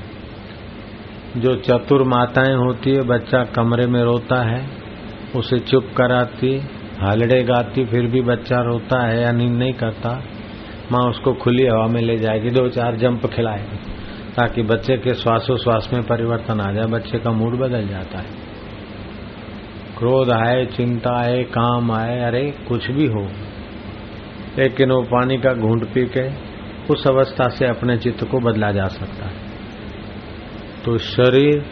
[1.41, 4.67] जो चतुर माताएँ होती है, बच्चा कमरे में रोता है,
[5.35, 6.61] उसे चुप कराती,
[7.03, 10.23] हलड़े गाती, फिर भी बच्चा रोता है या नींद नहीं करता,
[10.91, 13.94] माँ उसको खुली हवा में ले जाएगी, दो चार जंप खिलाएगी।
[14.37, 18.43] ताकि बच्चे के श्वासोश्वास में परिवर्तन आ जाए, बच्चे का मूड बदल जाता है।
[19.97, 23.27] क्रोध आए, चिंता आए, काम आए, अरे कुछ भी हो,
[24.57, 26.27] लेकिन वो पानी का घूंट पी के
[26.93, 29.43] उस अवस्था से अपने चित्त को बदला जा सकता है।
[30.85, 31.63] तो शरीर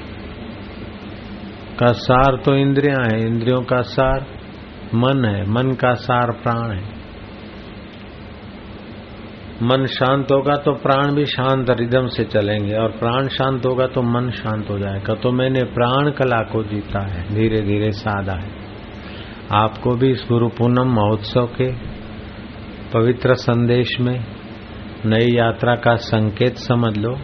[1.79, 4.25] का सार तो इंद्रियाँ है, इंद्रियों का सार
[4.95, 6.92] मन है, मन का सार प्राण है।
[9.63, 14.01] मन शांत होगा तो प्राण भी शांत रिदम से चलेंगे और प्राण शांत होगा तो
[14.03, 18.51] मन शांत हो जाएगा। तो मैंने प्राण कला को जीता है धीरे धीरे साधा है।
[19.53, 21.71] आपको भी इस गुरु पूनम महोत्सव के
[22.93, 24.17] पवित्र संदेश में
[25.05, 27.15] नई यात्रा का संकेत समझ लो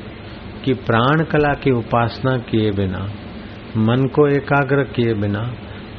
[0.66, 3.04] कि प्राण कला की उपासना किए बिना,
[3.78, 5.44] मन को एकाग्र किए बिना,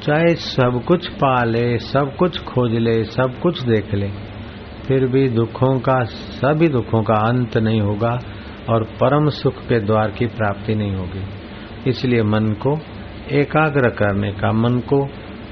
[0.03, 4.11] चाहे सब कुछ पा ले, सब कुछ खोज ले, सब कुछ देख ले
[4.87, 8.19] फिर भी दुखों का, सभी दुखों का अंत नहीं होगा
[8.69, 11.25] और परम सुख के द्वार की प्राप्ति नहीं होगी।
[11.91, 12.79] इसलिए मन को
[13.31, 15.05] एकाग्र करने का, मन को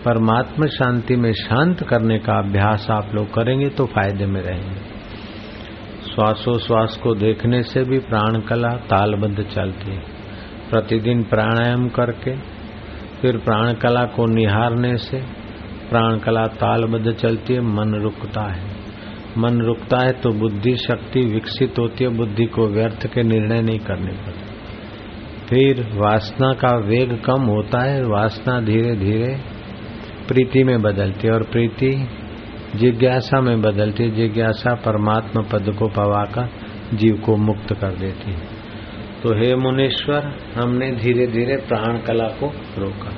[0.04, 4.98] परमात्मा शांति में शांत करने का अभ्यास आप लोग करेंगे तो फ़ायदे में रहेंगे।
[6.14, 10.02] श्वासोश्वास को देखने से भी प्राण कला तालबद्ध चलती है।
[10.70, 12.36] प्रतिदिन प्राणायाम करके,
[13.20, 15.20] फिर प्राण कला को निहारने से
[15.90, 18.67] प्राण कला तालबद्ध चलती है, मन रुकता है।
[19.38, 23.78] मन रुकता है तो बुद्धि शक्ति विकसित होती है, बुद्धि को व्यर्थ के निर्णय नहीं
[23.78, 24.48] करने पड़ते।
[25.48, 29.40] फिर वासना का वेग कम होता है, वासना धीरे धीरे
[30.28, 32.08] प्रीति में बदलती है और प्रीति
[32.76, 36.48] जिज्ञासा में बदलती है। जिज्ञासा परमात्मा पद को पवाकर
[36.96, 38.58] जीव को मुक्त कर देती है।
[39.22, 43.12] तो हे मुनीश्वर, हमने धीरे धीरे प्राण कला को रोका।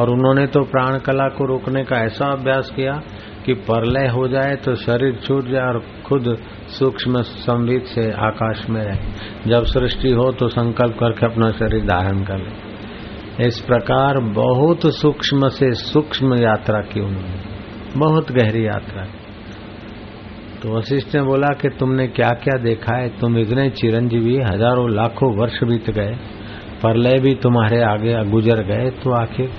[0.00, 3.00] और उन्होंने तो प्राण कला को रोकने का ऐसा अभ्यास किया
[3.48, 6.26] कि परलय हो जाए तो शरीर छूट जाए और खुद
[6.68, 12.22] सूक्ष्म संवित से आकाश में रहे। जब सृष्टि हो तो संकल्प करके अपना शरीर धारण
[12.24, 19.26] कर ले। इस प्रकार बहुत सूक्ष्म से सूक्ष्म यात्रा की उन्होंने। बहुत गहरी यात्रा। की
[20.62, 23.08] तो वशिष्ठ ने बोला कि तुमने क्या क्या देखा है?
[23.08, 26.16] तुम इतने चिरंजीवी, हज़ारों, लाखों वर्ष बीत गए।
[26.82, 29.50] परलय भी तुम्हारे आगे गुजर गए। तो आखिर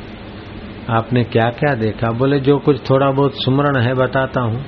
[0.89, 2.11] आपने क्या क्या देखा?
[2.11, 4.65] बोले, जो कुछ थोड़ा बहुत सुमरण है, बताता हूँ।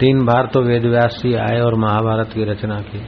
[0.00, 2.98] तीन बार तो वेद जी आए और महाभारत की रचना की।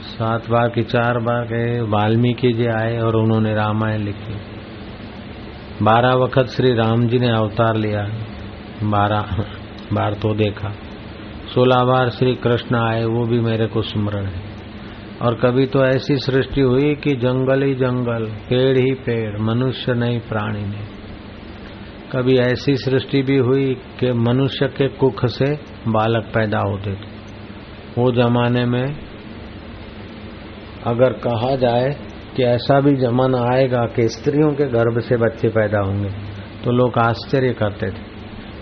[0.00, 4.34] सात बार की चार बार गए, वाल्मीकि जी आए और उन्होंने रामायण लिखी।
[5.82, 8.08] बारह वक्त श्री राम जी ने अवतार लिया।
[8.82, 9.24] बारह,
[9.92, 10.68] बार तो देखा।
[11.54, 14.49] सोलह बार श्री कृष्ण आए, वो भी मेरे को स्मरण है।
[15.22, 20.20] और कभी तो ऐसी सृष्टि हुई कि जंगल ही जंगल, पेड़ ही पेड़, मनुष्य नहीं,
[20.20, 20.86] प्राणी नहीं।
[22.12, 25.52] कभी ऐसी सृष्टि भी हुई कि मनुष्य के कुख से
[25.88, 27.20] बालक पैदा होते थे।
[27.98, 28.96] वो जमाने में
[30.86, 31.96] अगर कहा जाए
[32.36, 36.10] कि ऐसा भी जमाना आएगा कि स्त्रियों के गर्भ से बच्चे पैदा होंगे
[36.64, 38.08] तो लोग आश्चर्य करते थे।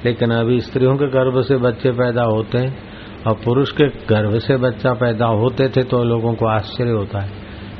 [0.04, 2.87] लेकिन अभी स्त्रियों के गर्भ से बच्चे पैदा होते हैं
[3.28, 7.30] और पुरुष के गर्भ से बच्चा पैदा होते थे तो लोगों को आश्चर्य होता है।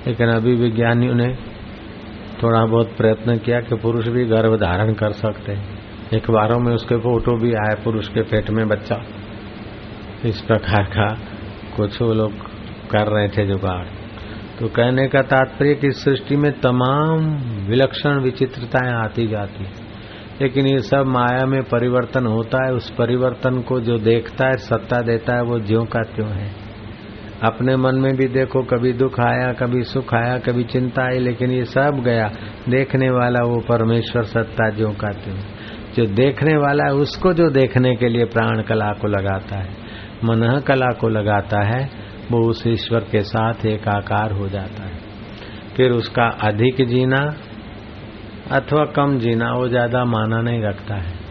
[0.07, 1.29] लेकिन अभी विज्ञानियों ने
[2.43, 5.79] थोड़ा बहुत प्रयत्न किया कि पुरुष भी गर्भ धारण कर सकते हैं।
[6.13, 9.03] अखबारों में उसके फ़ोटो भी आए पुरुष के पेट में बच्चा।
[10.25, 11.09] इस प्रकार का
[11.77, 12.33] कुछ वो लोग
[12.91, 13.85] कर रहे थे जुगाड़।
[14.61, 17.37] तो कहने का तात्पर्य कि सृष्टि में तमाम
[17.69, 19.65] विलक्षण विचित्रताएँ आती जाती
[20.43, 25.01] लेकिन ये सब माया में परिवर्तन होता है, उस परिवर्तन को जो देखता है, सत्ता
[25.01, 26.53] देता है, वो ज्यो का त्यों है।
[27.43, 31.51] अपने मन में भी देखो, कभी दुख आया, कभी सुख आया, कभी चिंता आई, लेकिन
[31.51, 32.29] ये सब गया।
[32.69, 35.37] देखने वाला वो परमेश्वर सत्ता ज्यो का त्यों।
[35.97, 39.89] जो देखने वाला है, उसको जो देखने के लिए प्राण कला को लगाता है
[40.25, 41.91] मन कला को लगाता है,
[42.33, 44.99] वो उस ईश्वर के साथ एक आकार हो जाता है।
[45.77, 47.35] फिर उसका अधिक जीना
[48.53, 51.29] अथवा कम जीना, वो ज़्यादा माना नहीं रखता है।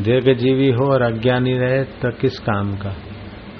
[0.00, 2.94] दीर्घ जीवी हो और अज्ञानी रहे तो किस काम का?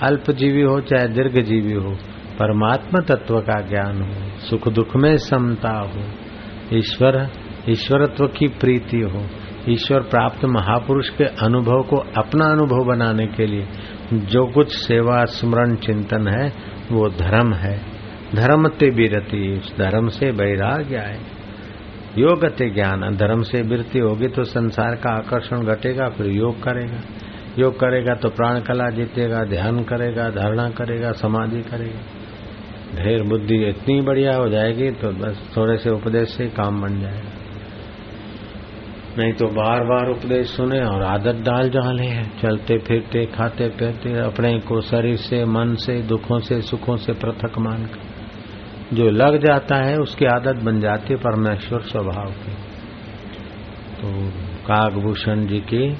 [0.03, 1.91] अल्पजीवी हो चाहे दीर्घ जीवी हो,
[2.39, 6.03] परमात्मा तत्व का ज्ञान हो, सुख दुख में समता हो,
[6.77, 7.29] ईश्वर,
[7.69, 9.25] ईश्वरत्व की प्रीति हो,
[9.69, 13.67] ईश्वर प्राप्त महापुरुष के अनुभव को अपना अनुभव बनाने के लिए
[14.13, 16.53] जो कुछ सेवा, स्मरण, चिंतन है,
[16.93, 17.77] वो धर्म है।
[18.35, 21.19] धर्म ते बीरती उस धर्म से वैराग्य आए।
[22.19, 27.01] योग ते ज्ञान। धर्म से वृत्ति होगी तो संसार का आकर्षण घटेगा, फिर योग करेगा।
[27.59, 32.01] योग करेगा तो प्राण कला जीतेगा, ध्यान करेगा, धारणा करेगा, समाधि करेगा।
[32.97, 37.33] ढेर बुद्धि इतनी बढ़िया हो जाएगी तो बस थोड़े से उपदेश से काम बन जाएगा।
[39.19, 44.19] नहीं तो बार बार उपदेश सुने और आदत डाल डाले है। चलते, फिरते, खाते, पीते,
[44.19, 48.14] अपने को शरीर से, मन से, दुखों से, सुखों से पृथक मानकर।
[48.93, 52.53] जो लग जाता है उसकी आदत बन जाती है परमेश्वर स्वभाव की।
[53.95, 54.31] तो
[54.67, 55.97] कागभूषण जी की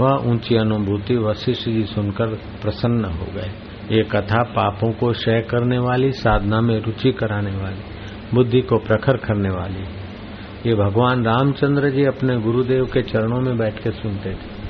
[0.00, 2.26] वह ऊँची अनुभूति वशिष्ठ जी सुनकर
[2.62, 3.50] प्रसन्न हो गए।
[3.96, 7.82] ये कथा पापों को क्षय करने वाली, साधना में रुचि कराने वाली,
[8.34, 9.84] बुद्धि को प्रखर करने वाली।
[10.66, 14.61] ये भगवान रामचंद्र जी अपने गुरुदेव के चरणों में बैठ के सुनते थे।